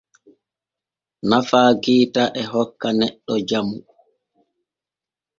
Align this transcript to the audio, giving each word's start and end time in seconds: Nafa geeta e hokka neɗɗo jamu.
Nafa 1.29 1.59
geeta 1.83 2.23
e 2.39 2.41
hokka 2.51 2.89
neɗɗo 2.99 3.33
jamu. 3.49 3.77